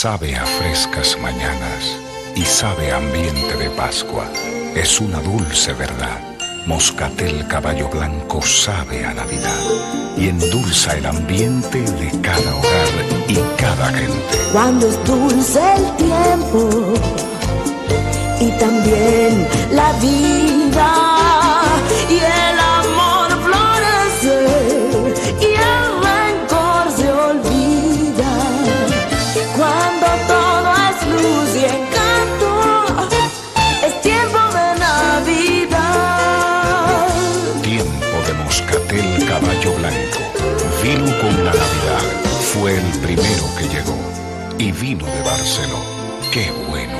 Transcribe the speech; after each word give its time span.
Sabe 0.00 0.34
a 0.34 0.46
frescas 0.46 1.14
mañanas 1.20 1.98
y 2.34 2.40
sabe 2.40 2.90
ambiente 2.90 3.54
de 3.58 3.68
Pascua. 3.76 4.24
Es 4.74 4.98
una 4.98 5.20
dulce 5.20 5.74
verdad. 5.74 6.18
Moscatel 6.64 7.46
Caballo 7.48 7.86
Blanco 7.90 8.40
sabe 8.40 9.04
a 9.04 9.12
Navidad 9.12 9.60
y 10.16 10.30
endulza 10.30 10.96
el 10.96 11.04
ambiente 11.04 11.82
de 11.82 12.18
cada 12.22 12.56
hogar 12.56 12.88
y 13.28 13.36
cada 13.60 13.92
gente. 13.92 14.38
Cuando 14.52 14.88
es 14.88 15.04
dulce 15.04 15.60
el 15.76 15.96
tiempo 15.96 16.94
y 18.40 18.58
también 18.58 19.46
la 19.70 19.92
vida 20.00 20.59
Moscatel 38.34 39.26
Caballo 39.26 39.72
Blanco. 39.74 40.20
Vino 40.82 41.06
con 41.20 41.44
la 41.44 41.52
Navidad. 41.52 42.02
Fue 42.52 42.76
el 42.76 42.98
primero 43.00 43.44
que 43.58 43.68
llegó. 43.68 43.98
Y 44.58 44.72
vino 44.72 45.06
de 45.06 45.22
Barcelona. 45.22 45.84
Qué 46.32 46.50
bueno 46.68 46.99